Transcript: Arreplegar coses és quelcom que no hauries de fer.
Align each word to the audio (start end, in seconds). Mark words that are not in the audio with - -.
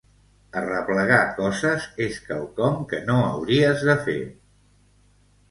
Arreplegar 0.61 1.19
coses 1.39 1.85
és 2.07 2.17
quelcom 2.31 2.81
que 2.95 3.03
no 3.11 3.19
hauries 3.27 3.87
de 3.93 3.97
fer. 4.09 4.19